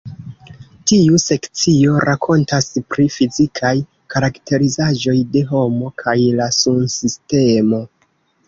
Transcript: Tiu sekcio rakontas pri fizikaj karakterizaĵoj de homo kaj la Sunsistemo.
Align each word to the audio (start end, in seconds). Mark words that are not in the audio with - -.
Tiu 0.91 1.19
sekcio 1.23 1.99
rakontas 2.09 2.69
pri 2.95 3.05
fizikaj 3.17 3.73
karakterizaĵoj 4.15 5.17
de 5.37 5.45
homo 5.53 5.93
kaj 6.05 6.17
la 6.41 6.49
Sunsistemo. 6.63 7.85